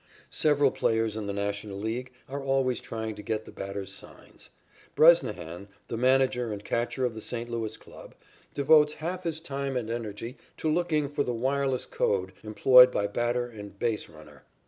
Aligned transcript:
Several 0.31 0.71
players 0.71 1.15
in 1.15 1.27
the 1.27 1.31
National 1.31 1.77
League 1.77 2.11
are 2.27 2.41
always 2.43 2.81
trying 2.81 3.13
to 3.13 3.21
get 3.21 3.45
the 3.45 3.51
batter's 3.51 3.93
signs. 3.93 4.49
Bresnahan, 4.95 5.67
the 5.89 5.95
manager 5.95 6.51
and 6.51 6.63
catcher 6.65 7.05
of 7.05 7.13
the 7.13 7.21
St. 7.21 7.51
Louis 7.51 7.77
club, 7.77 8.15
devotes 8.55 8.95
half 8.95 9.25
his 9.25 9.39
time 9.39 9.77
and 9.77 9.91
energy 9.91 10.37
to 10.57 10.67
looking 10.71 11.07
for 11.07 11.21
the 11.23 11.35
wireless 11.35 11.85
code 11.85 12.33
employed 12.41 12.91
by 12.91 13.05
batter 13.05 13.47
and 13.47 13.77
base 13.77 14.09
runner. 14.09 14.41